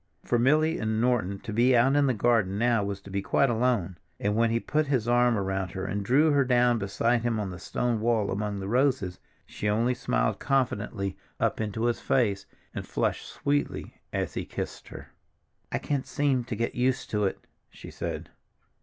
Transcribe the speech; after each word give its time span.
For 0.25 0.39
Milly 0.39 0.79
and 0.79 0.99
Norton 0.99 1.37
to 1.41 1.53
be 1.53 1.77
out 1.77 1.95
in 1.95 2.07
the 2.07 2.13
garden 2.15 2.57
now 2.57 2.83
was 2.83 2.99
to 3.01 3.11
be 3.11 3.21
quite 3.21 3.51
alone, 3.51 3.99
and 4.19 4.35
when 4.35 4.49
he 4.49 4.59
put 4.59 4.87
his 4.87 5.07
arm 5.07 5.37
around 5.37 5.73
her 5.73 5.85
and 5.85 6.03
drew 6.03 6.31
her 6.31 6.43
down 6.43 6.79
beside 6.79 7.21
him 7.21 7.39
on 7.39 7.51
the 7.51 7.59
stone 7.59 7.99
wall 7.99 8.31
among 8.31 8.59
the 8.59 8.67
roses, 8.67 9.19
she 9.45 9.69
only 9.69 9.93
smiled 9.93 10.39
confidingly 10.39 11.17
up 11.39 11.61
into 11.61 11.83
his 11.83 11.99
face, 11.99 12.47
and 12.73 12.87
flushed 12.87 13.27
sweetly 13.27 14.01
as 14.11 14.33
he 14.33 14.43
kissed 14.43 14.87
her. 14.87 15.09
"I 15.71 15.77
can't 15.77 16.07
seem 16.07 16.45
to 16.45 16.55
get 16.55 16.73
used 16.73 17.11
to 17.11 17.25
it," 17.25 17.45
she 17.69 17.91
said. 17.91 18.31